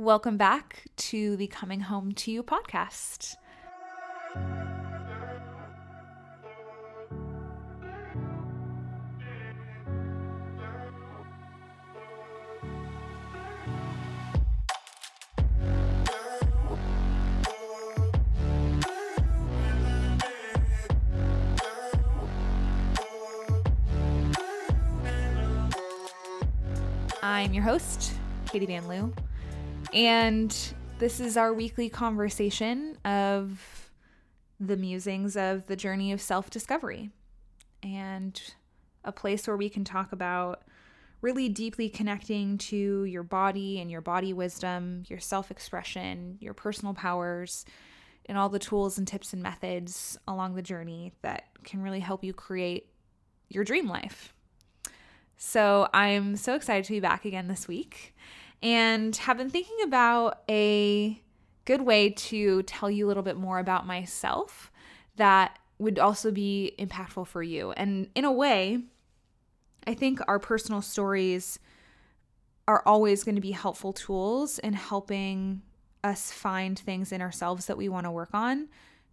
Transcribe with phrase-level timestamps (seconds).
[0.00, 3.34] Welcome back to the Coming Home to You podcast.
[27.20, 28.12] I'm your host,
[28.46, 29.12] Kati Van Loo.
[29.92, 30.54] And
[30.98, 33.90] this is our weekly conversation of
[34.60, 37.10] the musings of the journey of self discovery
[37.82, 38.40] and
[39.04, 40.62] a place where we can talk about
[41.20, 46.94] really deeply connecting to your body and your body wisdom, your self expression, your personal
[46.94, 47.64] powers,
[48.26, 52.22] and all the tools and tips and methods along the journey that can really help
[52.22, 52.88] you create
[53.48, 54.34] your dream life.
[55.36, 58.14] So I'm so excited to be back again this week
[58.62, 61.20] and have been thinking about a
[61.64, 64.72] good way to tell you a little bit more about myself
[65.16, 67.72] that would also be impactful for you.
[67.72, 68.82] And in a way,
[69.86, 71.58] I think our personal stories
[72.66, 75.62] are always going to be helpful tools in helping
[76.04, 78.68] us find things in ourselves that we want to work on.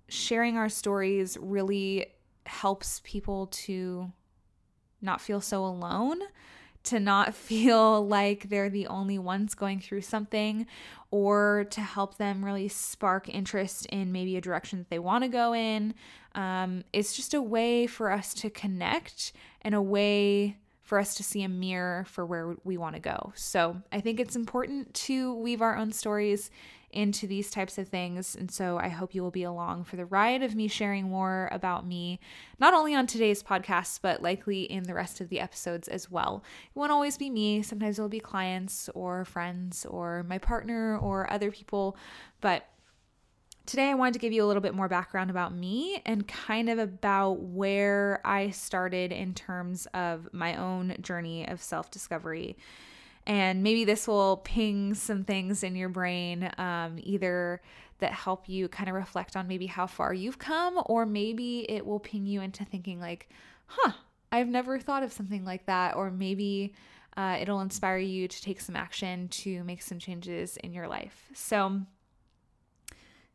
[0.07, 2.07] Sharing our stories really
[2.45, 4.11] helps people to
[5.01, 6.19] not feel so alone
[6.85, 10.67] to not feel like they're the only ones going through something
[11.11, 15.29] or to help them really spark interest in maybe a direction that they want to
[15.29, 15.93] go in.
[16.33, 21.23] Um, it's just a way for us to connect and a way for us to
[21.23, 23.33] see a mirror for where we want to go.
[23.35, 26.51] So I think it's important to weave our own stories
[26.91, 28.35] into these types of things.
[28.35, 31.49] And so I hope you will be along for the ride of me sharing more
[31.51, 32.19] about me,
[32.59, 36.43] not only on today's podcast, but likely in the rest of the episodes as well.
[36.73, 37.63] It won't always be me.
[37.63, 41.97] Sometimes it'll be clients or friends or my partner or other people.
[42.39, 42.65] But
[43.65, 46.69] today I wanted to give you a little bit more background about me and kind
[46.69, 52.57] of about where I started in terms of my own journey of self discovery
[53.27, 57.61] and maybe this will ping some things in your brain, um, either
[57.99, 61.85] that help you kind of reflect on maybe how far you've come, or maybe it
[61.85, 63.29] will ping you into thinking, like,
[63.65, 63.93] huh,
[64.31, 65.95] I've never thought of something like that.
[65.95, 66.73] Or maybe
[67.17, 71.25] uh, it'll inspire you to take some action to make some changes in your life.
[71.33, 71.81] So,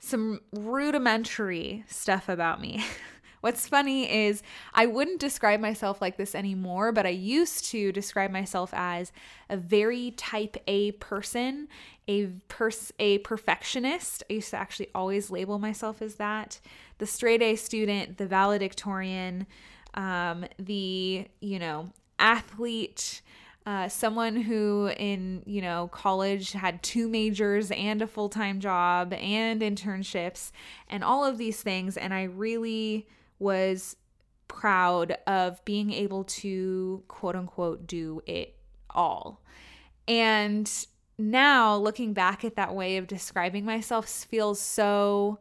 [0.00, 2.82] some rudimentary stuff about me.
[3.40, 4.42] What's funny is
[4.74, 9.12] I wouldn't describe myself like this anymore, but I used to describe myself as
[9.48, 11.68] a very type A person,
[12.06, 14.24] a pers- a perfectionist.
[14.28, 16.60] I used to actually always label myself as that.
[16.98, 19.46] The straight A student, the valedictorian,
[19.94, 23.22] um, the, you know, athlete,
[23.66, 29.60] uh, someone who in you know college had two majors and a full-time job and
[29.60, 30.50] internships
[30.88, 33.06] and all of these things and i really
[33.38, 33.96] was
[34.50, 38.56] proud of being able to quote unquote do it
[38.90, 39.40] all.
[40.08, 40.68] And
[41.18, 45.38] now looking back at that way of describing myself feels so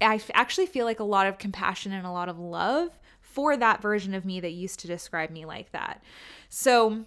[0.00, 2.98] I actually feel like a lot of compassion and a lot of love
[3.32, 6.02] for that version of me that used to describe me like that.
[6.48, 7.06] So,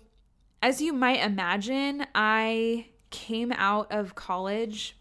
[0.61, 4.97] as you might imagine, I came out of college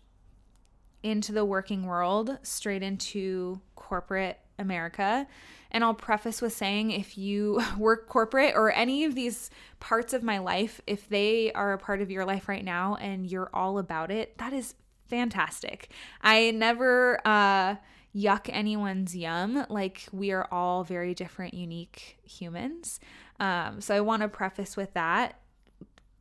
[1.03, 5.27] into the working world, straight into corporate America.
[5.71, 9.51] And I'll preface with saying if you work corporate or any of these
[9.81, 13.27] parts of my life, if they are a part of your life right now and
[13.27, 14.75] you're all about it, that is
[15.07, 15.91] fantastic.
[16.21, 17.77] I never uh,
[18.15, 19.67] yuck anyone's yum.
[19.69, 23.01] Like, we are all very different, unique humans.
[23.41, 25.39] Um, so I want to preface with that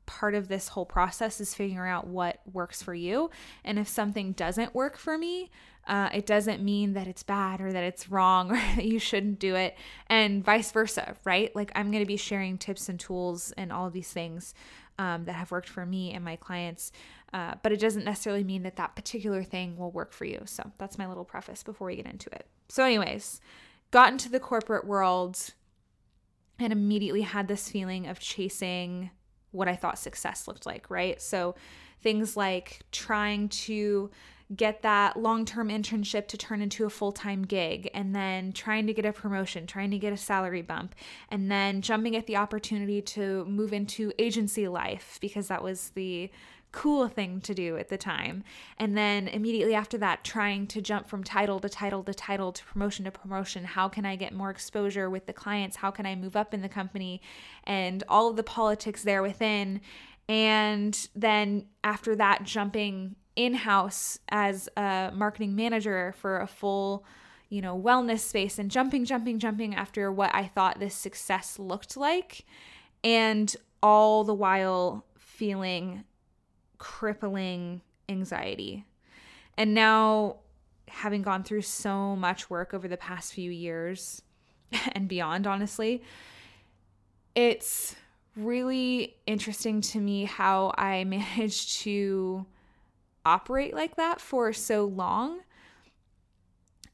[0.05, 3.29] part of this whole process is figuring out what works for you.
[3.63, 5.49] And if something doesn't work for me,
[5.87, 9.39] uh, it doesn't mean that it's bad or that it's wrong or that you shouldn't
[9.39, 9.77] do it,
[10.07, 11.55] and vice versa, right?
[11.55, 14.53] Like, I'm going to be sharing tips and tools and all these things
[14.99, 16.91] um, that have worked for me and my clients,
[17.33, 20.41] uh, but it doesn't necessarily mean that that particular thing will work for you.
[20.45, 22.45] So, that's my little preface before we get into it.
[22.69, 23.41] So, anyways,
[23.91, 25.53] got into the corporate world
[26.59, 29.09] and immediately had this feeling of chasing
[29.51, 31.21] what I thought success looked like, right?
[31.21, 31.55] So
[32.01, 34.09] things like trying to
[34.55, 38.87] get that long term internship to turn into a full time gig, and then trying
[38.87, 40.95] to get a promotion, trying to get a salary bump,
[41.29, 46.29] and then jumping at the opportunity to move into agency life because that was the
[46.71, 48.43] cool thing to do at the time.
[48.77, 52.63] And then immediately after that, trying to jump from title to title to title to
[52.65, 53.63] promotion to promotion.
[53.65, 55.77] How can I get more exposure with the clients?
[55.77, 57.21] How can I move up in the company?
[57.65, 59.81] And all of the politics there within.
[60.29, 67.05] And then after that, jumping in house as a marketing manager for a full,
[67.49, 71.97] you know, wellness space and jumping, jumping, jumping after what I thought this success looked
[71.97, 72.45] like.
[73.03, 73.53] And
[73.83, 76.03] all the while feeling
[76.81, 77.79] crippling
[78.09, 78.83] anxiety.
[79.55, 80.37] And now,
[80.87, 84.23] having gone through so much work over the past few years
[84.93, 86.01] and beyond, honestly,
[87.35, 87.95] it's
[88.35, 92.47] really interesting to me how I managed to
[93.23, 95.41] operate like that for so long.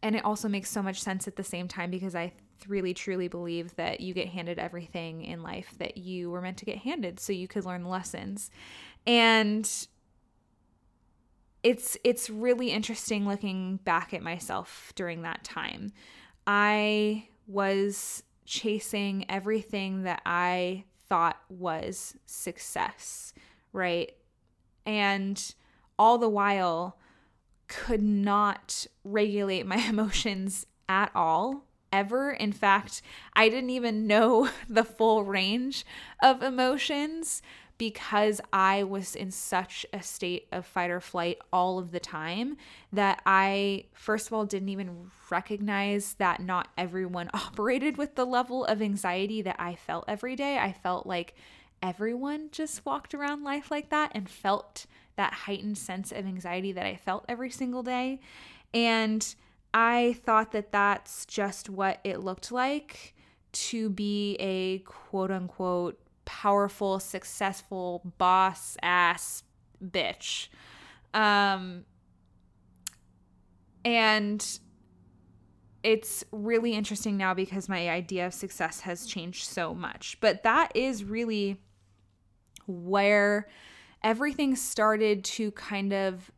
[0.04, 2.34] And it also makes so much sense at the same time because I
[2.68, 6.66] really truly believe that you get handed everything in life that you were meant to
[6.66, 8.52] get handed so you could learn lessons.
[9.08, 9.88] And
[11.64, 15.92] it's it's really interesting looking back at myself during that time.
[16.46, 23.34] I was chasing everything that I thought was success,
[23.74, 24.12] right?
[24.86, 25.56] And
[25.98, 26.98] all the while
[27.68, 32.32] could not regulate my emotions at all ever.
[32.32, 33.02] In fact,
[33.34, 35.86] I didn't even know the full range
[36.22, 37.42] of emotions
[37.78, 42.58] because I was in such a state of fight or flight all of the time
[42.92, 48.66] that I, first of all, didn't even recognize that not everyone operated with the level
[48.66, 50.58] of anxiety that I felt every day.
[50.58, 51.36] I felt like
[51.84, 56.86] everyone just walked around life like that and felt that heightened sense of anxiety that
[56.86, 58.20] I felt every single day.
[58.74, 59.36] And
[59.74, 63.14] I thought that that's just what it looked like
[63.52, 69.44] to be a quote unquote powerful, successful boss ass
[69.84, 70.50] bitch.
[71.14, 71.86] Um,
[73.86, 74.60] and
[75.82, 80.18] it's really interesting now because my idea of success has changed so much.
[80.20, 81.62] But that is really
[82.68, 83.48] where
[84.04, 86.30] everything started to kind of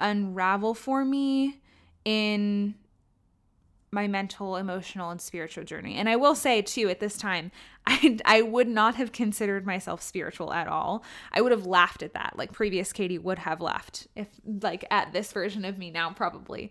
[0.00, 1.60] unravel for me
[2.04, 2.74] in
[3.96, 5.96] my mental, emotional, and spiritual journey.
[5.96, 7.50] And I will say too, at this time,
[7.86, 11.02] I I would not have considered myself spiritual at all.
[11.32, 12.34] I would have laughed at that.
[12.36, 16.70] Like previous Kati would have laughed if like at this version of me now probably.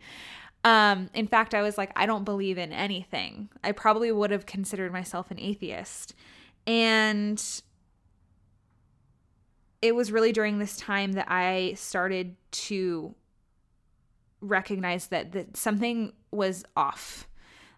[0.63, 3.49] Um, in fact, I was like, I don't believe in anything.
[3.63, 6.15] I probably would have considered myself an atheist.
[6.65, 7.43] And
[9.81, 13.13] it was really during this time that I started to
[14.47, 17.27] recognize that that something was off.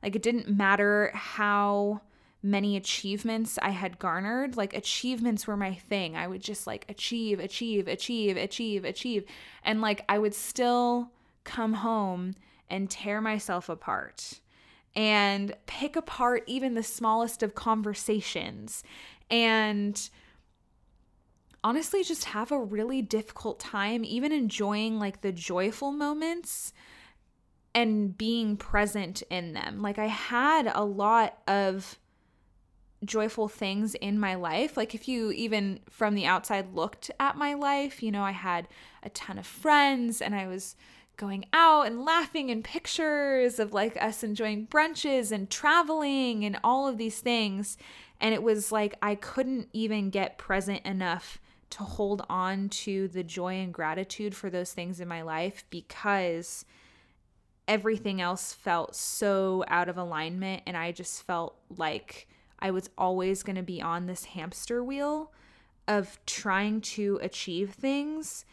[0.04, 2.02] Like it didn't matter how
[2.44, 4.56] many achievements I had garnered.
[4.58, 6.16] Like achievements were my thing.
[6.16, 9.26] I would just like achieve, achieve, achieve, achieve, achieve.
[9.64, 11.12] And like I would still
[11.44, 12.36] come home
[12.70, 14.42] and tear myself apart
[14.96, 18.84] and pick apart even the smallest of conversations
[19.30, 20.10] and
[21.68, 26.72] honestly just have a really difficult time even enjoying like the joyful moments
[27.76, 29.82] and being present in them.
[29.82, 32.00] Like I had a lot of
[33.04, 34.78] joyful things in my life.
[34.78, 38.70] Like if you even from the outside looked at my life, you know, I had
[39.04, 40.78] a ton of friends and I was
[41.18, 46.88] going out and laughing and pictures of like us enjoying brunches and traveling and all
[46.88, 47.78] of these things.
[48.22, 53.24] And it was like I couldn't even get present enough to hold on to the
[53.24, 56.66] joy and gratitude for those things in my life because
[57.68, 62.28] everything else felt so out of alignment and I just felt like
[62.60, 65.32] I was always going to be on this hamster wheel
[65.88, 68.46] of trying to achieve things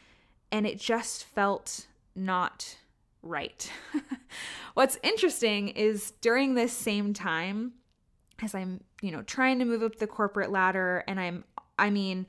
[0.50, 2.76] and it just felt not
[3.22, 3.70] right.
[4.74, 7.72] What's interesting is during this same time
[8.42, 11.44] as I'm, you know, trying to move up the corporate ladder and I'm
[11.78, 12.26] I mean,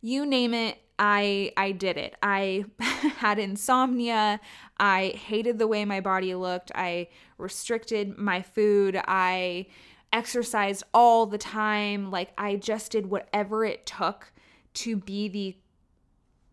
[0.00, 2.16] you name it, I I did it.
[2.22, 2.64] I
[3.18, 4.40] had insomnia.
[4.78, 6.72] I hated the way my body looked.
[6.74, 9.00] I restricted my food.
[9.06, 9.66] I
[10.12, 12.10] exercised all the time.
[12.10, 14.32] Like I just did whatever it took
[14.74, 15.56] to be the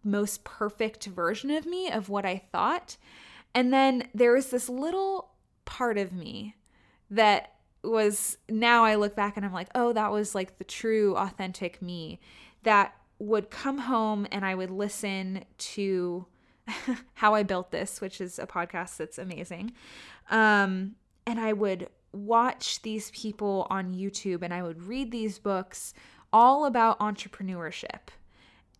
[0.03, 2.97] most perfect version of me of what I thought.
[3.53, 5.31] And then there was this little
[5.63, 6.55] part of me
[7.09, 11.15] that was now I look back and I'm like, "Oh, that was like the true
[11.15, 12.19] authentic me."
[12.63, 16.25] That would come home and I would listen to
[17.15, 19.73] How I Built This, which is a podcast that's amazing.
[20.29, 20.95] Um,
[21.25, 25.93] and I would watch these people on YouTube and I would read these books
[26.31, 28.09] all about entrepreneurship.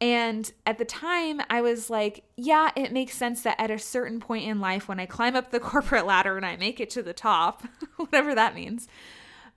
[0.01, 4.19] And at the time, I was like, yeah, it makes sense that at a certain
[4.19, 7.03] point in life, when I climb up the corporate ladder and I make it to
[7.03, 7.63] the top,
[7.95, 8.87] whatever that means,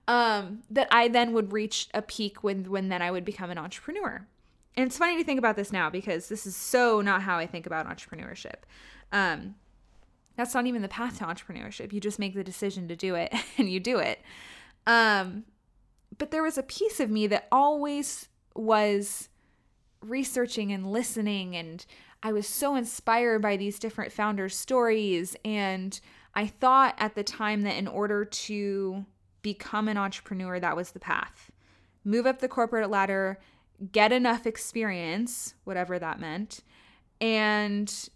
[0.07, 3.57] um, that I then would reach a peak when when then I would become an
[3.57, 4.25] entrepreneur.
[4.75, 7.45] And it's funny to think about this now because this is so not how I
[7.45, 8.63] think about entrepreneurship.
[9.11, 9.55] Um,
[10.35, 11.91] that's not even the path to entrepreneurship.
[11.91, 14.21] You just make the decision to do it and you do it.
[14.87, 15.43] Um,
[16.17, 19.29] but there was a piece of me that always was
[20.01, 21.85] researching and listening and
[22.23, 25.99] I was so inspired by these different founders' stories and
[26.33, 29.05] I thought at the time that in order to
[29.41, 31.51] become an entrepreneur that was the path.
[32.03, 33.39] Move up the corporate ladder,
[33.91, 36.61] get enough experience, whatever that meant,
[37.21, 38.09] and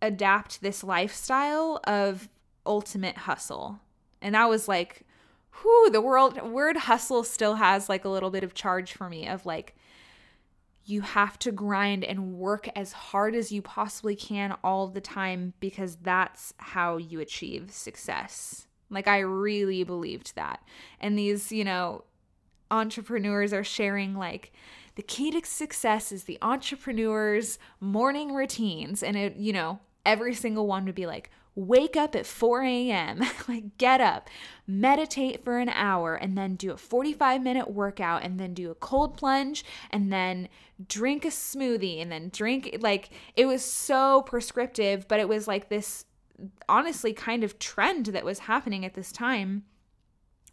[0.00, 2.28] adapt this lifestyle of
[2.66, 3.80] ultimate hustle.
[4.20, 5.06] And that was like,
[5.60, 9.26] whew, the world word hustle still has like a little bit of charge for me
[9.26, 9.74] of like,
[10.84, 15.52] you have to grind and work as hard as you possibly can all the time
[15.60, 18.66] because that's how you achieve success.
[18.88, 20.62] Like, I really believed that.
[20.98, 22.04] And these, you know,
[22.70, 24.50] entrepreneurs are sharing like,
[24.98, 29.00] the key to success is the entrepreneur's morning routines.
[29.00, 33.22] And it, you know, every single one would be like, wake up at 4 a.m.,
[33.48, 34.28] like get up,
[34.66, 38.74] meditate for an hour, and then do a 45 minute workout, and then do a
[38.74, 40.48] cold plunge, and then
[40.88, 45.68] drink a smoothie, and then drink like it was so prescriptive, but it was like
[45.68, 46.06] this
[46.68, 49.62] honestly kind of trend that was happening at this time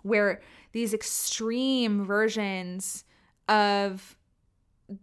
[0.03, 0.39] where
[0.71, 3.05] these extreme versions
[3.47, 4.14] of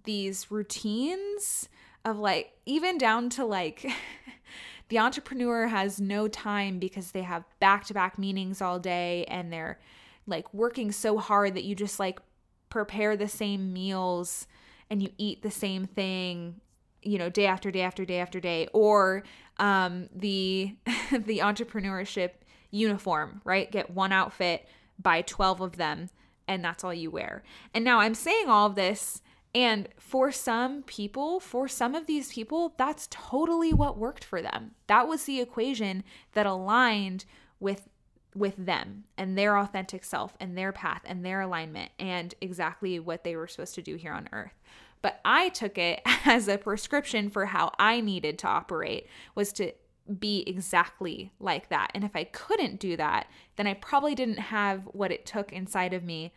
[0.04, 1.68] these routines
[2.04, 3.90] of like even down to like
[4.88, 9.78] the entrepreneur has no time because they have back-to-back meetings all day and they're
[10.26, 12.20] like working so hard that you just like
[12.68, 14.46] prepare the same meals
[14.90, 16.60] and you eat the same thing
[17.02, 18.68] you know day after day after day after day.
[18.72, 19.24] Or
[19.58, 20.74] um the
[21.10, 22.30] the entrepreneurship
[22.70, 23.70] uniform right?
[23.70, 24.66] Get one outfit
[25.00, 26.10] buy 12 of them
[26.46, 27.42] and that's all you wear.
[27.74, 29.22] And now i'm saying all of this
[29.54, 34.72] and for some people, for some of these people, that's totally what worked for them.
[34.86, 37.24] That was the equation that aligned
[37.60, 37.88] with
[38.34, 43.24] with them and their authentic self and their path and their alignment and exactly what
[43.24, 44.58] they were supposed to do here on earth.
[45.02, 49.72] But I took it as a prescription for how I needed to operate was to
[50.18, 51.90] be exactly like that.
[51.94, 55.92] And if I couldn't do that, then I probably didn't have what it took inside
[55.92, 56.32] of me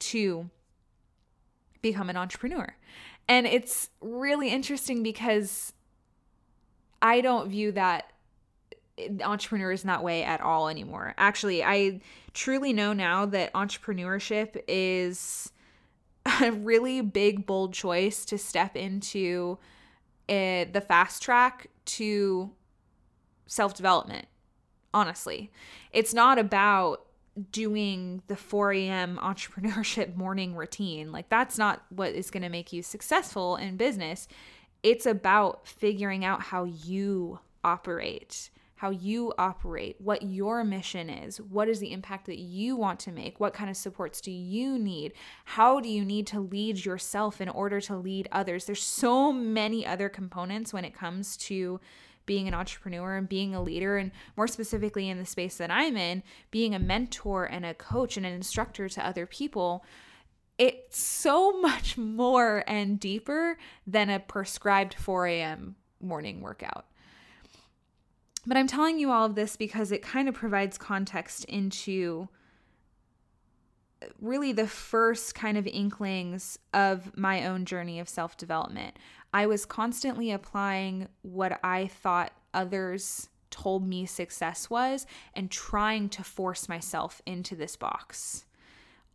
[0.00, 0.50] to
[1.90, 2.76] become an entrepreneur.
[3.28, 5.72] And it's really interesting because
[7.02, 8.12] I don't view that
[9.22, 11.14] entrepreneurs in that way at all anymore.
[11.18, 12.00] Actually, I
[12.32, 15.52] truly know now that entrepreneurship is
[16.42, 19.58] a really big, bold choice to step into
[20.28, 22.50] uh, the fast track to
[23.46, 24.26] self development.
[24.94, 25.50] Honestly,
[25.92, 27.05] it's not about
[27.52, 29.18] doing the 4 a.m.
[29.22, 31.12] entrepreneurship morning routine.
[31.12, 34.28] Like, that's not what is going to make you successful in business.
[34.82, 41.68] It's about figuring out how you operate, how you operate, what your mission is, what
[41.68, 45.12] is the impact that you want to make, what kind of supports do you need,
[45.46, 48.66] how do you need to lead yourself in order to lead others.
[48.66, 51.80] There's so many other components when it comes to
[52.26, 55.96] being an entrepreneur and being a leader, and more specifically in the space that I'm
[55.96, 59.84] in, being a mentor and a coach and an instructor to other people,
[60.58, 65.76] it's so much more and deeper than a prescribed 4 a.m.
[66.00, 66.86] morning workout.
[68.46, 72.28] But I'm telling you all of this because it kind of provides context into
[74.20, 78.96] really the first kind of inklings of my own journey of self development.
[79.32, 86.22] I was constantly applying what I thought others told me success was and trying to
[86.22, 88.44] force myself into this box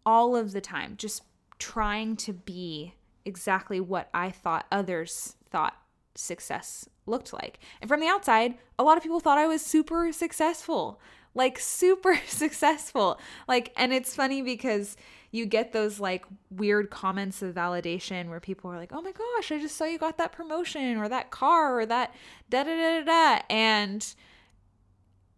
[0.06, 1.24] all of the time, just
[1.60, 5.76] trying to be exactly what I thought others thought
[6.16, 7.60] success looked like.
[7.82, 11.00] And from the outside, a lot of people thought I was super successful,
[11.36, 13.20] like super successful.
[13.48, 14.98] Like, and it's funny because
[15.32, 19.52] you get those like weird comments of validation where people are like, "Oh my gosh,
[19.52, 22.14] I just saw you got that promotion or that car or that
[22.50, 24.14] da da da da da," and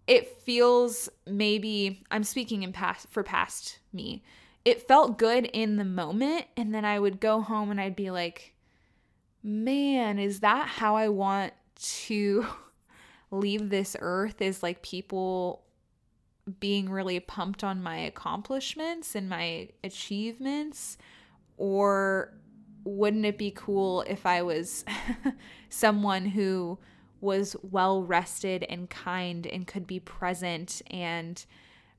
[0.08, 4.24] it feels maybe I'm speaking in past for past me.
[4.66, 8.10] It felt good in the moment, and then I would go home and I'd be
[8.12, 8.54] like,
[9.44, 11.54] "Man, is that how I want
[12.08, 12.46] to?"
[13.34, 15.64] leave this earth is like people
[16.60, 20.98] being really pumped on my accomplishments and my achievements?
[21.58, 22.34] Or
[22.84, 24.84] wouldn't it be cool if I was
[25.70, 26.80] someone who
[27.22, 31.46] was well rested and kind and could be present and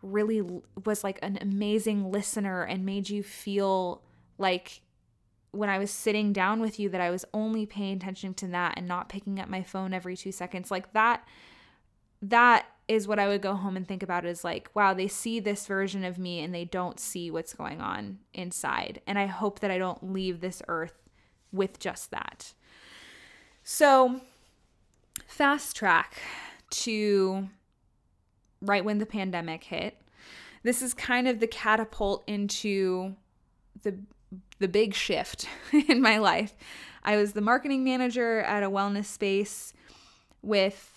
[0.02, 0.42] really
[0.84, 4.02] was like an amazing listener and made you feel
[4.36, 4.82] like
[5.52, 8.74] when I was sitting down with you that I was only paying attention to that
[8.76, 11.26] and not picking up my phone every 2 seconds like that
[12.20, 15.40] that is what I would go home and think about is like wow they see
[15.40, 19.60] this version of me and they don't see what's going on inside and I hope
[19.60, 21.04] that I don't leave this earth
[21.54, 22.52] with just that.
[23.62, 24.20] So
[25.26, 26.20] fast track
[26.70, 27.48] to
[28.60, 30.00] right when the pandemic hit.
[30.62, 33.14] This is kind of the catapult into
[33.82, 33.98] the
[34.58, 35.46] the big shift
[35.88, 36.54] in my life.
[37.02, 39.72] I was the marketing manager at a wellness space
[40.42, 40.93] with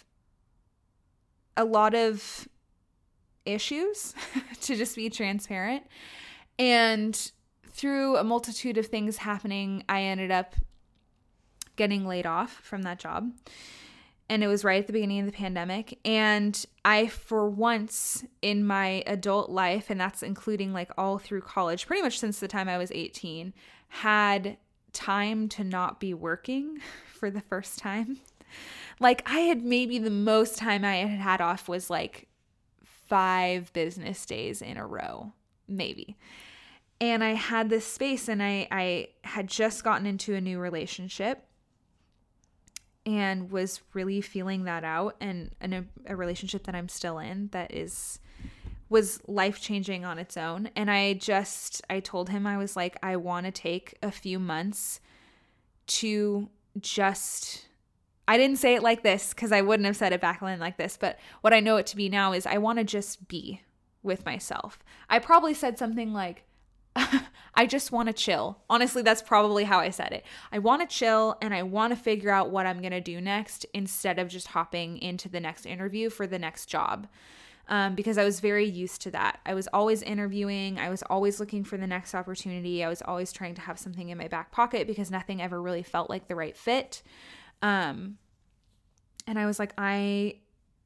[1.57, 2.47] a lot of
[3.45, 4.13] issues,
[4.61, 5.83] to just be transparent.
[6.57, 7.31] And
[7.71, 10.55] through a multitude of things happening, I ended up
[11.75, 13.31] getting laid off from that job.
[14.29, 15.99] And it was right at the beginning of the pandemic.
[16.03, 21.87] And I, for once in my adult life, and that's including like all through college,
[21.87, 23.53] pretty much since the time I was 18,
[23.89, 24.57] had
[24.91, 26.79] time to not be working
[27.13, 28.19] for the first time.
[28.99, 32.27] Like, I had maybe the most time I had had off was like
[32.83, 35.33] five business days in a row,
[35.67, 36.17] maybe.
[36.99, 41.43] And I had this space, and I, I had just gotten into a new relationship
[43.07, 47.47] and was really feeling that out and, and a, a relationship that I'm still in
[47.53, 48.19] that is
[48.89, 52.97] was life changing on its own and I just I told him I was like
[53.03, 55.01] I want to take a few months
[55.87, 56.49] to
[56.79, 57.65] just
[58.27, 60.77] I didn't say it like this cuz I wouldn't have said it back then like
[60.77, 63.61] this but what I know it to be now is I want to just be
[64.03, 64.79] with myself.
[65.09, 66.43] I probably said something like
[67.53, 68.59] I just want to chill.
[68.69, 70.25] Honestly, that's probably how I said it.
[70.51, 73.21] I want to chill and I want to figure out what I'm going to do
[73.21, 77.07] next instead of just hopping into the next interview for the next job.
[77.69, 79.41] Um, because I was very used to that.
[79.45, 83.33] I was always interviewing, I was always looking for the next opportunity, I was always
[83.33, 86.35] trying to have something in my back pocket because nothing ever really felt like the
[86.35, 87.03] right fit.
[87.61, 88.17] Um,
[89.25, 90.35] and I was like, I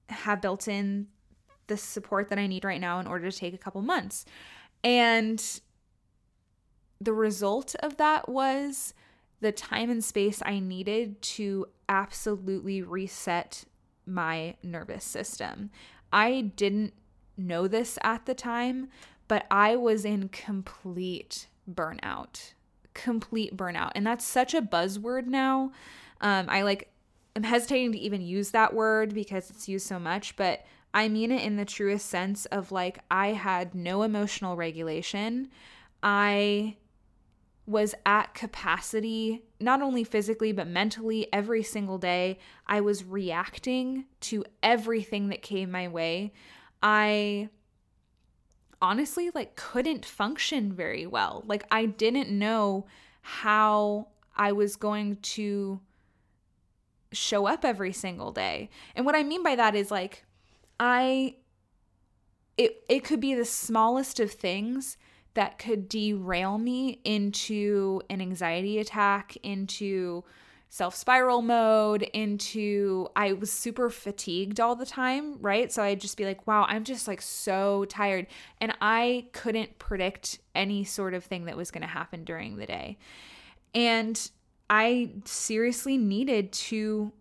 [0.09, 1.07] have built in
[1.67, 4.25] the support that I need right now in order to take a couple months.
[4.84, 5.62] And
[6.99, 8.93] the result of that was
[9.39, 13.65] the time and space I needed to absolutely reset
[14.05, 15.71] my nervous system.
[16.12, 16.93] I didn't
[17.38, 18.89] know this at the time,
[19.27, 22.53] but I was in complete burnout.
[22.93, 23.91] Complete burnout.
[23.95, 25.71] And that's such a buzzword now.
[26.21, 26.89] Um, I like,
[27.36, 31.31] I'm hesitating to even use that word because it's used so much, but I mean
[31.31, 35.49] it in the truest sense of like, I had no emotional regulation.
[36.03, 36.77] I
[37.65, 42.39] was at capacity, not only physically, but mentally every single day.
[42.67, 46.34] I was reacting to everything that came my way.
[46.84, 47.49] I
[48.81, 51.43] honestly like couldn't function very well.
[51.45, 52.88] Like I didn't know
[53.21, 55.79] how I was going to
[57.12, 58.69] show up every single day.
[58.95, 60.26] And what I mean by that is like
[60.80, 61.36] I
[62.58, 64.97] it it could be the smallest of things
[65.34, 70.24] that could derail me into an anxiety attack, into
[70.69, 75.71] self spiral mode, into I was super fatigued all the time, right?
[75.71, 78.28] So I'd just be like, wow, I'm just like so tired.
[78.60, 82.65] And I couldn't predict any sort of thing that was going to happen during the
[82.65, 82.97] day.
[83.74, 84.30] And
[84.71, 87.12] I seriously needed to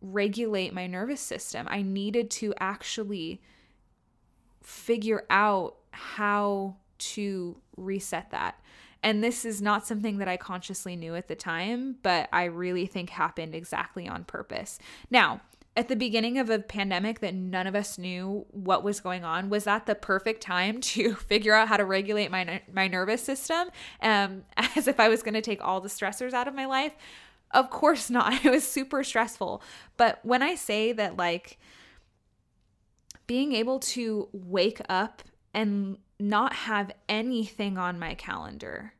[0.00, 1.66] regulate my nervous system.
[1.68, 3.42] I needed to actually
[4.62, 8.58] figure out how to reset that.
[9.02, 12.86] And this is not something that I consciously knew at the time, but I really
[12.86, 14.78] think happened exactly on purpose.
[15.10, 15.42] Now,
[15.76, 19.50] at the beginning of a pandemic that none of us knew what was going on
[19.50, 23.68] was that the perfect time to figure out how to regulate my my nervous system
[24.02, 24.44] um,
[24.76, 26.94] as if i was going to take all the stressors out of my life
[27.50, 29.62] of course not it was super stressful
[29.96, 31.58] but when i say that like
[33.26, 38.94] being able to wake up and not have anything on my calendar.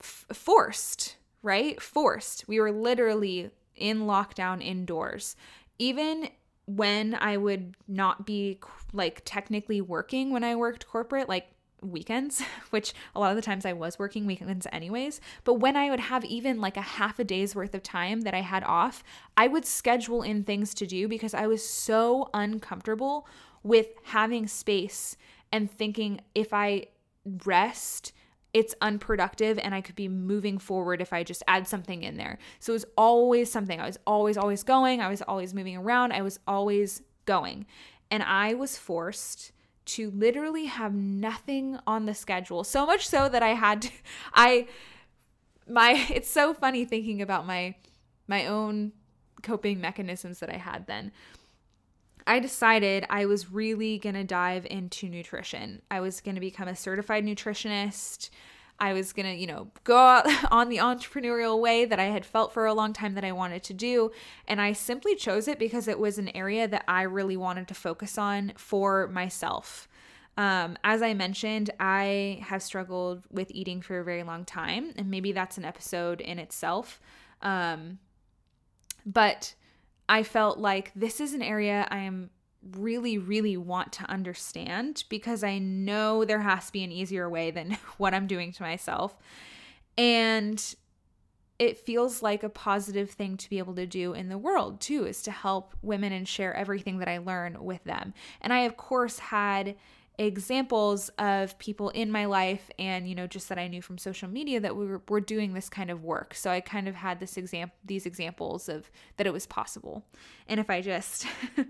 [0.00, 1.80] F- forced, right?
[1.80, 2.46] Forced.
[2.48, 5.36] We were literally in lockdown indoors.
[5.78, 6.28] Even
[6.66, 8.60] when I would not be
[8.92, 11.46] like technically working when I worked corporate, like
[11.82, 15.20] weekends, which a lot of the times I was working weekends anyways.
[15.44, 18.34] But when I would have even like a half a day's worth of time that
[18.34, 19.02] I had off,
[19.36, 23.26] I would schedule in things to do because I was so uncomfortable
[23.62, 25.16] with having space
[25.52, 26.86] and thinking if I
[27.44, 28.12] rest,
[28.52, 32.38] it's unproductive and I could be moving forward if I just add something in there.
[32.58, 33.80] So it was always something.
[33.80, 35.00] I was always, always going.
[35.00, 36.12] I was always moving around.
[36.12, 37.66] I was always going.
[38.10, 39.52] And I was forced
[39.86, 42.64] to literally have nothing on the schedule.
[42.64, 43.90] So much so that I had to,
[44.34, 44.66] I
[45.68, 47.74] my it's so funny thinking about my
[48.26, 48.92] my own
[49.42, 51.12] coping mechanisms that I had then.
[52.30, 55.82] I decided I was really going to dive into nutrition.
[55.90, 58.30] I was going to become a certified nutritionist.
[58.78, 62.24] I was going to, you know, go out on the entrepreneurial way that I had
[62.24, 64.12] felt for a long time that I wanted to do.
[64.46, 67.74] And I simply chose it because it was an area that I really wanted to
[67.74, 69.88] focus on for myself.
[70.36, 75.10] Um, as I mentioned, I have struggled with eating for a very long time, and
[75.10, 77.00] maybe that's an episode in itself.
[77.42, 77.98] Um,
[79.04, 79.56] but
[80.10, 82.30] I felt like this is an area I am
[82.72, 87.52] really, really want to understand because I know there has to be an easier way
[87.52, 89.16] than what I'm doing to myself.
[89.96, 90.74] And
[91.60, 95.06] it feels like a positive thing to be able to do in the world too,
[95.06, 98.12] is to help women and share everything that I learn with them.
[98.40, 99.76] And I, of course, had
[100.26, 104.28] examples of people in my life and you know just that I knew from social
[104.28, 106.34] media that we were, were doing this kind of work.
[106.34, 110.04] So I kind of had this example these examples of that it was possible.
[110.46, 111.26] And if I just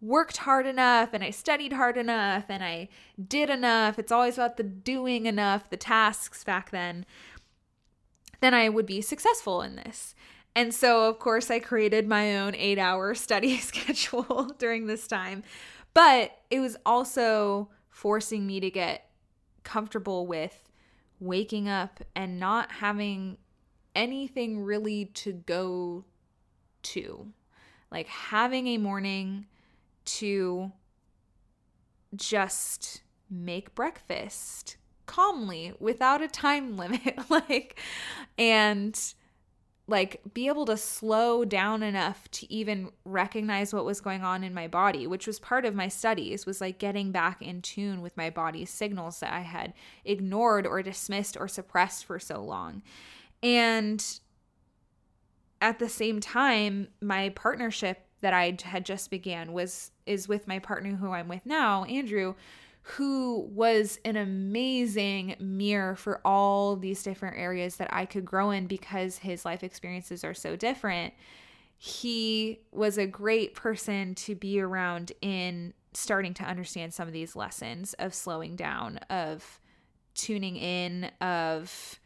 [0.00, 2.90] worked hard enough and I studied hard enough and I
[3.26, 7.06] did enough it's always about the doing enough the tasks back then
[8.40, 10.14] then I would be successful in this.
[10.54, 15.42] And so of course I created my own 8 hour study schedule during this time.
[15.94, 19.08] But it was also forcing me to get
[19.64, 20.68] comfortable with
[21.18, 23.38] waking up and not having
[23.94, 26.04] anything really to go
[26.82, 27.32] to.
[27.90, 29.46] Like having a morning
[30.04, 30.72] to
[32.14, 37.80] just make breakfast calmly without a time limit like
[38.36, 39.14] and
[39.88, 44.52] like be able to slow down enough to even recognize what was going on in
[44.52, 48.16] my body which was part of my studies was like getting back in tune with
[48.16, 49.72] my body's signals that i had
[50.04, 52.82] ignored or dismissed or suppressed for so long.
[53.42, 54.04] And
[55.60, 60.58] at the same time my partnership that i had just began was is with my
[60.58, 62.34] partner who i'm with now andrew
[62.90, 68.68] who was an amazing mirror for all these different areas that I could grow in
[68.68, 71.12] because his life experiences are so different.
[71.78, 77.34] He was a great person to be around in starting to understand some of these
[77.34, 79.60] lessons of slowing down, of
[80.14, 81.98] tuning in, of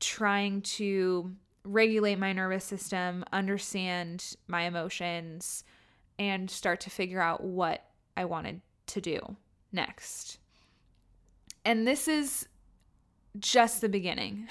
[0.00, 1.30] trying to
[1.62, 5.62] regulate my nervous system, understand my emotions,
[6.18, 7.84] and start to figure out what
[8.16, 9.36] I wanted to do
[9.74, 10.38] next.
[11.64, 12.48] And this is
[13.38, 14.48] just the beginning.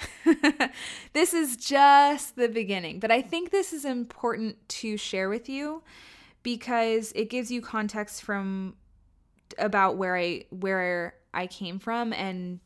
[1.12, 3.00] this is just the beginning.
[3.00, 5.82] But I think this is important to share with you
[6.42, 8.74] because it gives you context from
[9.58, 12.60] about where I where I came from and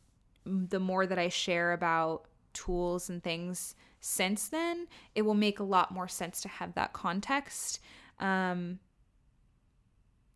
[0.45, 5.65] the more that I share about tools and things since then, it will make a
[5.65, 7.81] lot more sense to have that context.
[8.19, 8.79] Um,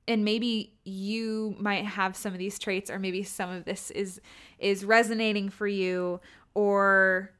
[0.09, 4.21] and maybe you might have some of these traits or maybe some of this is
[4.59, 6.21] is resonating for you
[6.55, 7.33] or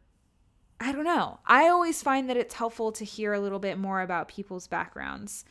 [0.81, 1.39] I don't know.
[1.47, 5.45] I always find that it's helpful to hear a little bit more about people's backgrounds.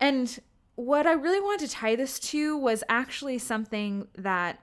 [0.00, 0.38] And
[0.74, 4.60] what I really wanted to tie this to was actually something that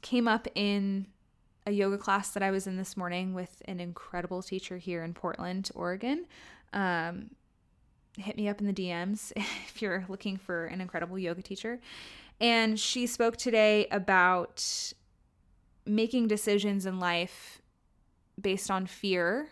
[0.00, 1.06] came up in
[1.66, 5.12] a yoga class that I was in this morning with an incredible teacher here in
[5.12, 6.26] Portland, Oregon.
[6.72, 7.30] Um,
[8.18, 11.80] hit me up in the DMs if you're looking for an incredible yoga teacher.
[12.40, 14.92] And she spoke today about
[15.86, 17.62] making decisions in life
[18.40, 19.48] based on fear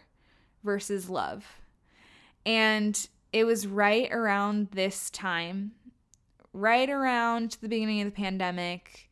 [0.64, 1.60] versus love.
[2.44, 5.72] And it was right around this time,
[6.52, 9.08] right around the beginning of the pandemic,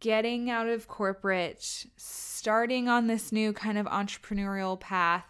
[0.00, 5.27] getting out of corporate, starting on this new kind of entrepreneurial path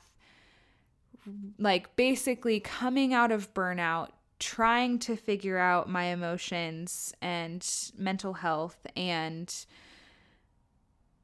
[1.58, 8.86] like basically coming out of burnout, trying to figure out my emotions and mental health
[8.96, 9.66] and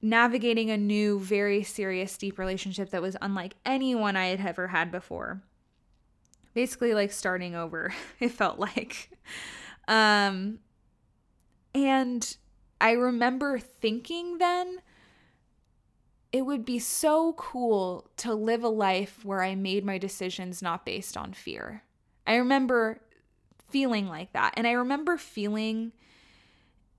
[0.02, 4.92] navigating a new, very serious, deep relationship that was unlike anyone I had ever had
[4.92, 5.42] before.
[6.52, 9.10] Basically, like starting over, it felt like.
[9.88, 10.58] Um,
[11.74, 12.36] and
[12.80, 14.80] I remember thinking then,
[16.34, 20.84] it would be so cool to live a life where I made my decisions not
[20.84, 21.84] based on fear.
[22.26, 23.00] I remember
[23.70, 24.52] feeling like that.
[24.56, 25.92] And I remember feeling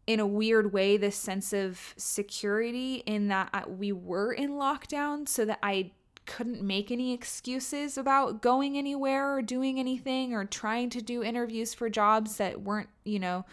[0.08, 5.44] in a weird way this sense of security in that we were in lockdown so
[5.44, 5.92] that I
[6.26, 11.74] couldn't make any excuses about going anywhere or doing anything or trying to do interviews
[11.74, 13.44] for jobs that weren't, you know,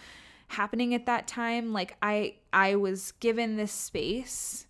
[0.46, 1.72] happening at that time.
[1.72, 4.68] Like I I was given this space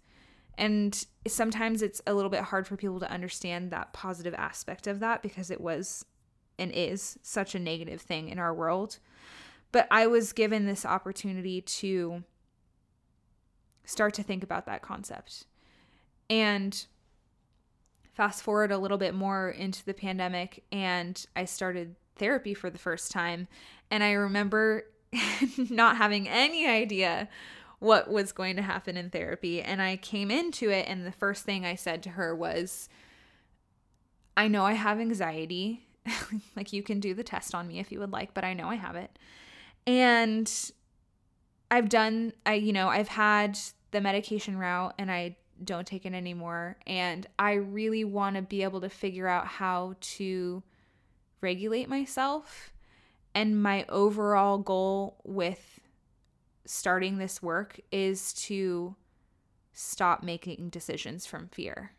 [0.59, 5.01] And sometimes it's a little bit hard for people to understand that positive aspect of
[5.01, 6.05] that because it was
[6.59, 8.99] and is such a negative thing in our world.
[9.73, 12.25] But I was given this opportunity to
[13.85, 15.47] start to think about that concept.
[16.29, 16.87] And
[18.15, 22.79] fast forward a little bit more into the pandemic, and I started therapy for the
[22.79, 23.49] first time.
[23.91, 24.85] And I remember
[25.71, 27.29] not having any idea
[27.83, 29.61] what was going to happen in therapy.
[29.61, 32.89] And I came into it, and the first thing I said to her was,
[34.37, 35.89] I know I have anxiety.
[36.57, 38.69] like, you can do the test on me if you would like, but I know
[38.69, 39.19] I have it.
[39.85, 40.49] And
[41.73, 43.59] I've done, I, you know, I've had
[43.91, 46.77] the medication route and I don't take it anymore.
[46.87, 50.63] And I really want to be able to figure out how to
[51.41, 52.73] regulate myself.
[53.35, 55.81] And my overall goal with
[56.65, 58.97] starting this work is to
[59.73, 61.93] stop making decisions from fear.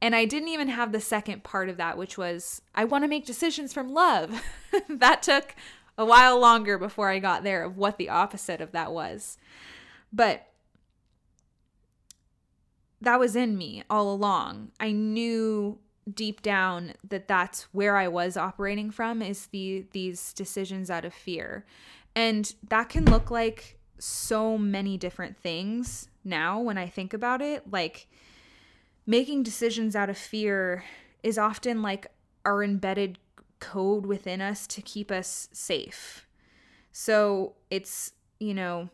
[0.00, 3.08] And I didn't even have the second part of that, which was I want to
[3.08, 4.42] make decisions from love.
[4.88, 5.54] that took
[5.96, 9.38] a while longer before I got there of what the opposite of that was.
[10.12, 10.48] But
[13.00, 14.72] that was in me all along.
[14.80, 15.78] I knew
[16.12, 21.14] deep down that that's where I was operating from is the these decisions out of
[21.14, 21.64] fear.
[22.14, 27.70] And that can look like so many different things now when I think about it.
[27.70, 28.08] Like
[29.06, 30.84] making decisions out of fear
[31.22, 32.06] is often like
[32.44, 33.18] our embedded
[33.60, 36.26] code within us to keep us safe.
[36.90, 38.90] So it's, you know,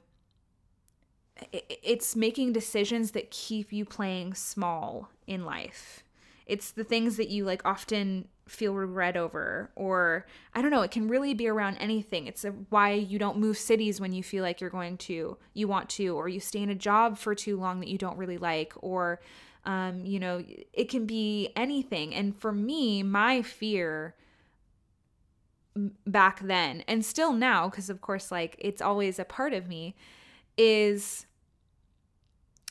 [1.52, 6.02] it's making decisions that keep you playing small in life.
[6.48, 10.90] It's the things that you like often feel regret over or i don't know it
[10.90, 12.26] can really be around anything.
[12.26, 15.68] It's a, why you don't move cities when you feel like you're going to you
[15.68, 18.38] want to or you stay in a job for too long that you don't really
[18.38, 19.20] like or
[19.64, 22.14] um, you know it can be anything.
[22.14, 24.14] And for me my fear
[26.06, 29.94] back then and still now because of course like it's always a part of me
[30.56, 31.26] is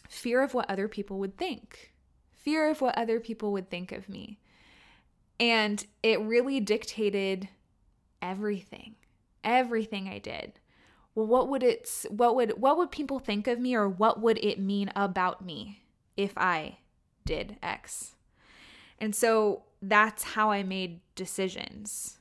[0.09, 1.93] fear of what other people would think
[2.47, 4.39] fear of what other people would think of me
[5.37, 7.49] and it really dictated
[8.21, 8.95] everything,
[9.43, 10.53] everything I did.
[11.13, 14.37] Well, what would it what would what would people think of me or what would
[14.41, 15.81] it mean about me
[16.15, 16.77] if I
[17.25, 18.15] did X?
[18.97, 22.17] And so that's how I made decisions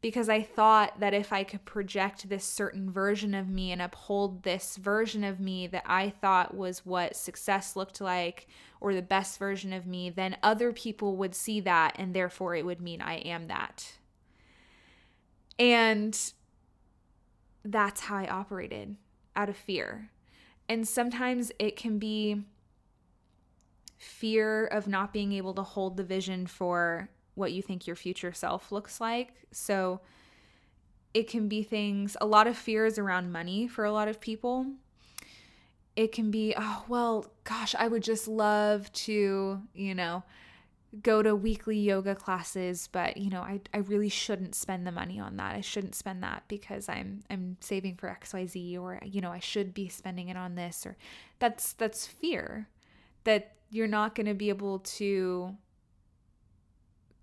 [0.00, 4.42] because I thought that if I could project this certain version of me and uphold
[4.42, 8.46] this version of me that I thought was what success looked like
[8.84, 12.66] or the best version of me, then other people would see that and therefore it
[12.66, 13.94] would mean I am that.
[15.58, 16.14] And
[17.64, 18.96] that's how I operated
[19.34, 20.10] out of fear.
[20.68, 22.42] And sometimes it can be
[23.96, 28.34] fear of not being able to hold the vision for what you think your future
[28.34, 29.46] self looks like.
[29.50, 30.02] So
[31.14, 34.66] it can be things, a lot of fears around money for a lot of people.
[35.96, 40.24] It can be, oh, well, gosh, I would just love to, you know,
[41.02, 45.18] go to weekly yoga classes, but you know, I, I really shouldn't spend the money
[45.18, 45.54] on that.
[45.54, 49.74] I shouldn't spend that because I'm I'm saving for XYZ or you know, I should
[49.74, 50.96] be spending it on this or
[51.38, 52.68] that's that's fear
[53.24, 55.56] that you're not going to be able to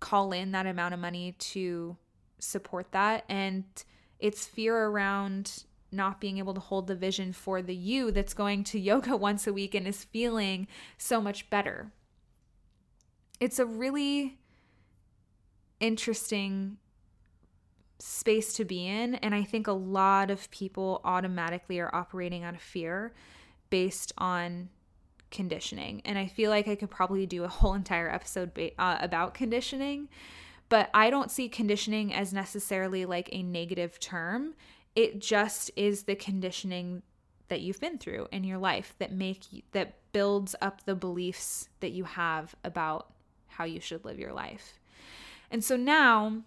[0.00, 1.96] call in that amount of money to
[2.38, 3.24] support that.
[3.28, 3.64] And
[4.18, 8.64] it's fear around not being able to hold the vision for the you that's going
[8.64, 10.66] to yoga once a week and is feeling
[10.98, 11.92] so much better.
[13.40, 14.38] It's a really
[15.80, 16.78] interesting
[17.98, 19.14] space to be in.
[19.16, 23.12] And I think a lot of people automatically are operating out of fear
[23.70, 24.70] based on
[25.30, 26.02] conditioning.
[26.04, 29.34] And I feel like I could probably do a whole entire episode ba- uh, about
[29.34, 30.08] conditioning,
[30.68, 34.54] but I don't see conditioning as necessarily like a negative term.
[34.94, 37.02] It just is the conditioning
[37.48, 41.92] that you've been through in your life that make that builds up the beliefs that
[41.92, 43.12] you have about
[43.46, 44.78] how you should live your life.
[45.50, 46.42] And so now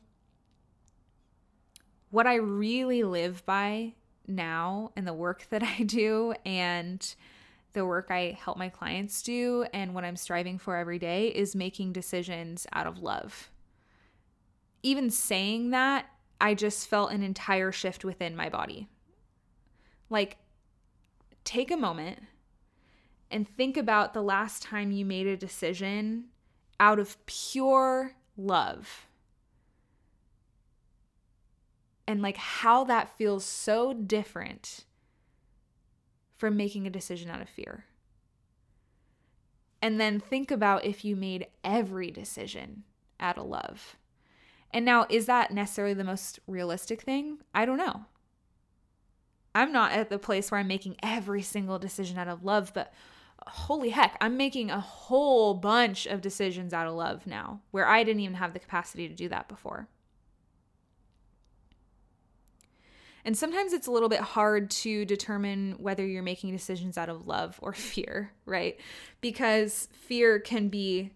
[2.09, 3.93] what I really live by
[4.27, 7.15] now and the work that I do and
[7.73, 11.55] the work I help my clients do and what I'm striving for every day is
[11.55, 13.51] making decisions out of love.
[14.81, 16.05] Even saying that,
[16.39, 18.89] I just felt an entire shift within my body.
[20.09, 20.37] Like,
[21.43, 22.23] take a moment
[23.31, 26.25] and think about the last time you made a decision
[26.79, 29.07] out of pure love.
[32.07, 34.85] And like how that feels so different
[36.37, 37.85] from making a decision out of fear.
[39.81, 42.83] And then think about if you made every decision
[43.19, 43.97] out of love.
[44.75, 47.37] And now, is that necessarily the most realistic thing?
[47.53, 48.03] I don't know.
[49.55, 52.93] I'm not at the place where I'm making every single decision out of love, but
[53.47, 58.03] holy heck, I'm making a whole bunch of decisions out of love now where I
[58.03, 59.87] didn't even have the capacity to do that before.
[63.23, 67.25] And sometimes it's a little bit hard to determine whether you're making decisions out of
[67.25, 68.77] love or fear, right?
[69.21, 71.13] Because fear can be,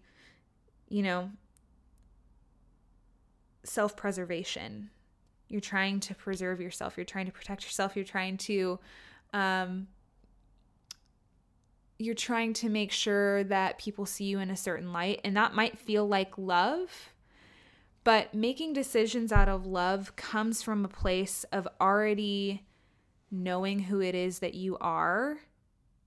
[0.88, 1.30] you know,
[3.64, 4.90] self preservation.
[5.48, 8.78] You're trying to preserve yourself, you're trying to protect yourself, you're trying to,
[9.32, 9.88] um,
[11.98, 15.54] you're trying to make sure that people see you in a certain light, and that
[15.54, 17.10] might feel like love
[18.04, 22.66] but making decisions out of love comes from a place of already
[23.30, 25.38] knowing who it is that you are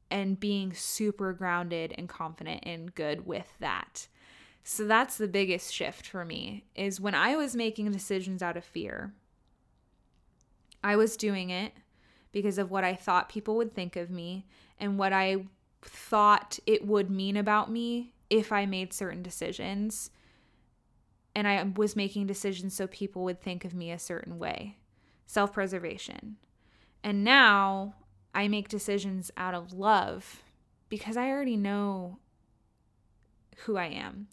[0.10, 4.08] and being super grounded and confident and good with that.
[4.63, 8.63] So that's the biggest shift for me is when I was making decisions out of
[8.63, 9.13] fear.
[10.84, 11.73] I was doing it
[12.32, 14.45] because of what I thought people would think of me
[14.80, 15.45] and what I
[15.82, 20.10] thought it would mean about me if I made certain decisions
[21.36, 24.78] and I was making decisions so people would think of me a certain way.
[25.26, 26.38] Self preservation.
[27.04, 27.95] And now
[28.36, 30.43] I make decisions out of love
[30.89, 32.19] because I already know
[33.65, 34.28] who I am.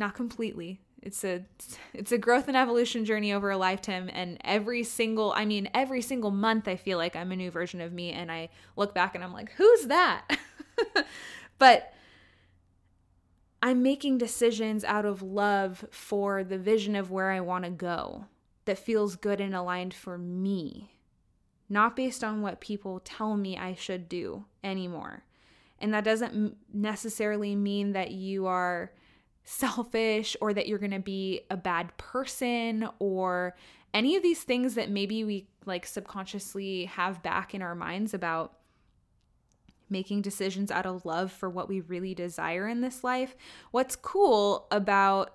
[0.00, 0.80] Not completely.
[1.02, 1.44] It's a
[1.92, 6.00] it's a growth and evolution journey over a lifetime and every single I mean every
[6.00, 9.14] single month I feel like I'm a new version of me and I look back
[9.14, 10.38] and I'm like, "Who's that?"
[11.58, 11.92] but
[13.62, 18.24] I'm making decisions out of love for the vision of where I want to go
[18.64, 20.94] that feels good and aligned for me,
[21.68, 25.24] not based on what people tell me I should do anymore.
[25.78, 28.92] And that doesn't necessarily mean that you are
[29.44, 33.56] selfish or that you're going to be a bad person or
[33.92, 38.54] any of these things that maybe we like subconsciously have back in our minds about
[39.88, 43.34] making decisions out of love for what we really desire in this life.
[43.72, 45.34] What's cool about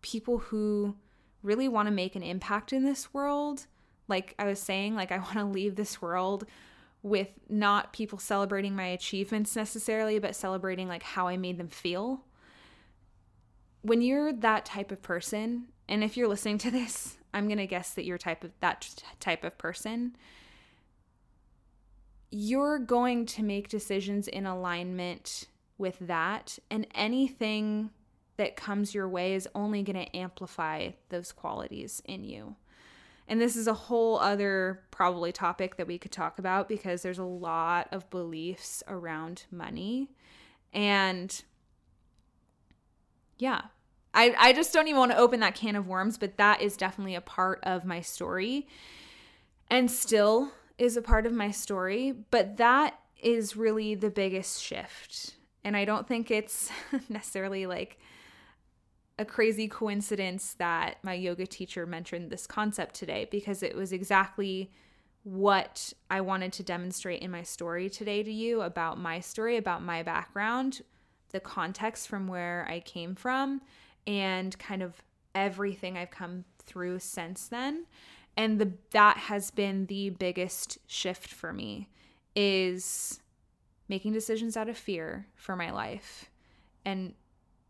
[0.00, 0.96] people who
[1.42, 3.66] really want to make an impact in this world,
[4.08, 6.44] like I was saying, like I want to leave this world
[7.02, 12.24] with not people celebrating my achievements necessarily, but celebrating like how I made them feel.
[13.82, 17.66] When you're that type of person, and if you're listening to this, I'm going to
[17.66, 20.16] guess that you're type of that type of person
[22.32, 27.90] you're going to make decisions in alignment with that and anything
[28.38, 32.56] that comes your way is only going to amplify those qualities in you.
[33.28, 37.18] And this is a whole other probably topic that we could talk about because there's
[37.18, 40.08] a lot of beliefs around money.
[40.72, 41.42] And
[43.38, 43.62] yeah,
[44.14, 46.76] I, I just don't even want to open that can of worms, but that is
[46.76, 48.66] definitely a part of my story.
[49.70, 55.36] And still, is a part of my story, but that is really the biggest shift.
[55.64, 56.70] And I don't think it's
[57.08, 57.98] necessarily like
[59.18, 64.72] a crazy coincidence that my yoga teacher mentioned this concept today because it was exactly
[65.22, 69.82] what I wanted to demonstrate in my story today to you about my story, about
[69.82, 70.82] my background,
[71.32, 73.62] the context from where I came from,
[74.06, 75.02] and kind of
[75.34, 77.86] everything I've come through since then.
[78.36, 81.88] And the that has been the biggest shift for me
[82.34, 83.20] is
[83.88, 86.30] making decisions out of fear for my life
[86.84, 87.14] and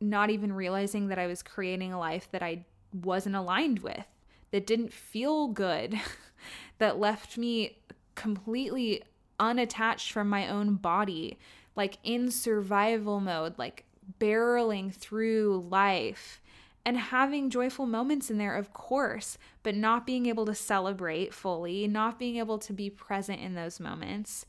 [0.00, 4.06] not even realizing that I was creating a life that I wasn't aligned with
[4.50, 5.98] that didn't feel good
[6.78, 7.78] that left me
[8.14, 9.02] completely
[9.40, 11.38] unattached from my own body
[11.74, 13.84] like in survival mode like
[14.18, 16.40] barreling through life
[16.84, 21.86] and having joyful moments in there, of course, but not being able to celebrate fully,
[21.86, 24.46] not being able to be present in those moments.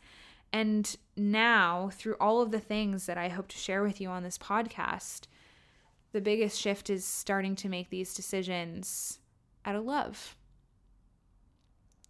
[0.51, 4.23] And now, through all of the things that I hope to share with you on
[4.23, 5.27] this podcast,
[6.11, 9.19] the biggest shift is starting to make these decisions
[9.65, 10.35] out of love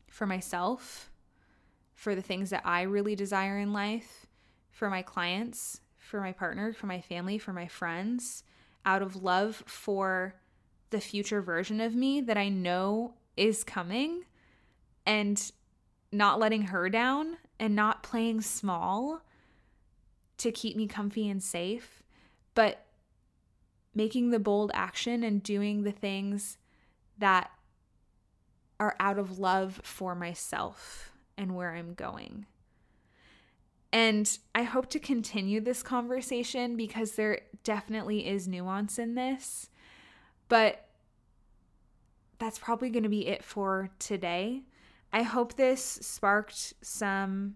[0.10, 1.10] for myself,
[1.94, 4.23] for the things that I really desire in life,
[4.74, 8.44] for my clients, for my partner, for my family, for my friends
[8.86, 10.36] out of love for
[10.90, 14.26] the future version of me that I know is coming
[15.06, 15.52] and
[16.12, 19.22] not letting her down and not playing small
[20.38, 22.04] to keep me comfy and safe,
[22.54, 22.86] but
[23.96, 26.58] making the bold action and doing the things
[27.18, 27.52] that
[28.80, 32.46] are out of love for myself and where I'm going.
[33.94, 39.70] And I hope to continue this conversation because there definitely is nuance in this.
[40.50, 40.88] But
[42.40, 44.64] that's probably going to be it for today.
[45.14, 47.56] I hope this sparked some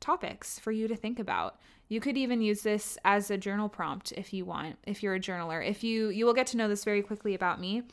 [0.00, 1.60] topics for you to think about.
[1.88, 5.20] You could even use this as a journal prompt if you want, if you're a
[5.20, 5.64] journaler.
[5.64, 7.84] If you you will get to know this very quickly about me.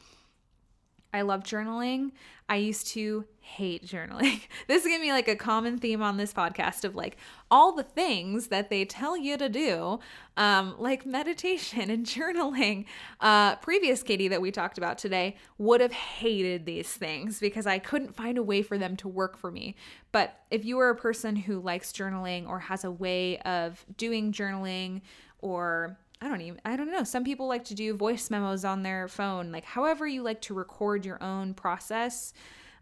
[1.14, 2.12] I love journaling.
[2.47, 4.41] I used to hate journaling.
[4.68, 7.18] This is gonna be like a common theme on this podcast of like
[7.49, 9.99] all the things that they tell you to do,
[10.38, 12.86] um, like meditation and journaling.
[13.20, 17.80] Uh, previous Kati that we talked about today would have hated these things because I
[17.80, 19.76] couldn't find a way for them to work for me.
[20.12, 24.32] But if you are a person who likes journaling or has a way of doing
[24.32, 25.01] journaling
[25.39, 27.03] or I don't even, I don't know.
[27.03, 29.51] Some people like to do voice memos on their phone.
[29.51, 32.34] Like, however, you like to record your own process,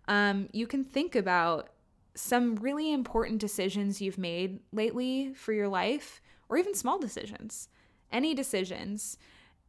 [0.07, 1.69] um, you can think about
[2.15, 6.19] some really important decisions you've made lately for your life,
[6.49, 7.69] or even small decisions,
[8.11, 9.19] any decisions,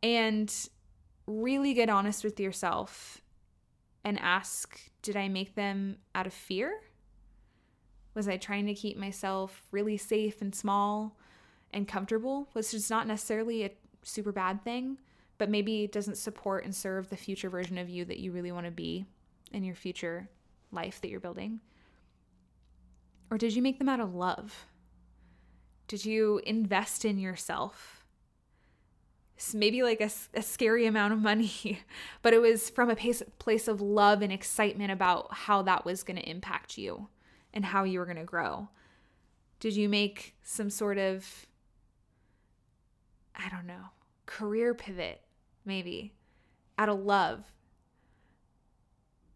[0.02, 0.68] and
[1.26, 3.20] really get honest with yourself
[4.02, 6.80] and ask Did I make them out of fear?
[8.14, 11.17] Was I trying to keep myself really safe and small?
[11.72, 13.70] And comfortable, which is not necessarily a
[14.02, 14.98] super bad thing,
[15.36, 18.52] but maybe it doesn't support and serve the future version of you that you really
[18.52, 19.06] want to be
[19.52, 20.28] in your future
[20.72, 21.60] life that you're building?
[23.30, 24.66] Or did you make them out of love?
[25.86, 27.94] Did you invest in yourself?
[29.54, 31.80] maybe like a, a scary amount of money,
[32.22, 36.02] but it was from a place, place of love and excitement about how that was
[36.02, 37.08] going to impact you
[37.54, 38.68] and how you were going to grow.
[39.60, 41.46] Did you make some sort of
[43.38, 43.84] I don't know,
[44.26, 45.22] career pivot,
[45.64, 46.14] maybe,
[46.76, 47.44] out of love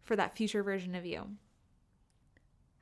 [0.03, 1.29] for that future version of you.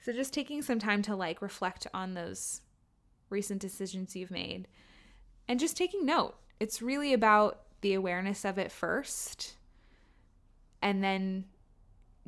[0.02, 2.62] So just taking some time to like reflect on those
[3.30, 4.68] recent decisions you've made
[5.48, 6.36] and just taking note.
[6.60, 9.58] It's really about the awareness of it first
[10.82, 11.46] and then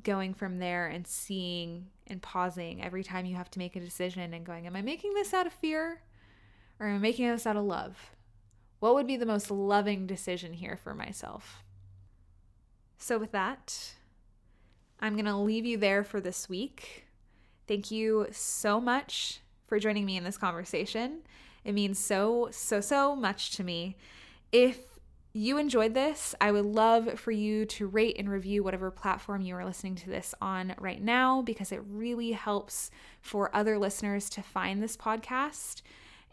[0.04, 4.34] going from there and seeing and pausing every time you have to make a decision
[4.34, 6.02] and going, Am I making this out of fear
[6.80, 8.12] or am I making this out of love?
[8.84, 11.64] What would be the most loving decision here for myself?
[12.98, 13.94] So, with that,
[15.00, 17.06] I'm going to leave you there for this week.
[17.66, 21.20] Thank you so much for joining me in this conversation.
[21.64, 23.96] It means so, so, so much to me.
[24.52, 24.80] If
[25.32, 29.56] you enjoyed this, I would love for you to rate and review whatever platform you
[29.56, 34.42] are listening to this on right now because it really helps for other listeners to
[34.42, 35.84] find this podcast.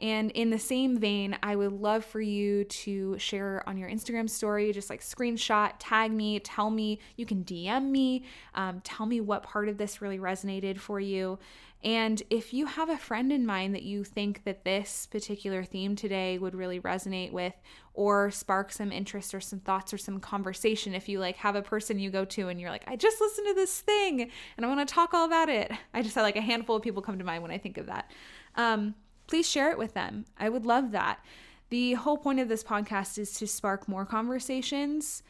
[0.00, 4.30] And in the same vein, I would love for you to share on your Instagram
[4.30, 8.24] story, just like screenshot, tag me, tell me, you can DM me,
[8.54, 11.38] um, tell me what part of this really resonated for you.
[11.82, 15.96] And if you have a friend in mind that you think that this particular theme
[15.96, 17.54] today would really resonate with
[17.94, 21.62] or spark some interest or some thoughts or some conversation, if you like have a
[21.62, 24.68] person you go to and you're like, I just listened to this thing and I
[24.68, 25.72] want to talk all about it.
[25.94, 27.86] I just had like a handful of people come to mind when I think of
[27.86, 28.10] that.
[28.56, 28.94] Um,
[29.30, 30.26] please share it with them.
[30.36, 31.24] I would love that.
[31.70, 35.22] The whole point of this podcast is to spark more conversations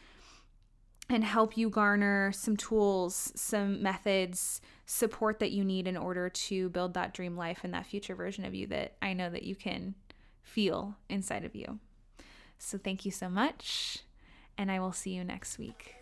[1.10, 6.70] and help you garner some tools, some methods, support that you need in order to
[6.70, 9.54] build that dream life and that future version of you that I know that you
[9.54, 9.94] can
[10.42, 11.78] feel inside of you.
[12.58, 13.98] So, thank you so much,
[14.56, 15.99] and I will see you next week.